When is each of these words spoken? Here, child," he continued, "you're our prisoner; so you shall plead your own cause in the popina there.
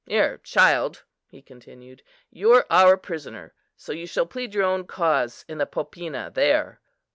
Here, 0.07 0.39
child," 0.39 1.03
he 1.27 1.43
continued, 1.43 2.01
"you're 2.31 2.65
our 2.71 2.97
prisoner; 2.97 3.53
so 3.77 3.91
you 3.93 4.07
shall 4.07 4.25
plead 4.25 4.55
your 4.55 4.63
own 4.63 4.87
cause 4.87 5.45
in 5.47 5.59
the 5.59 5.67
popina 5.67 6.33
there. 6.33 6.79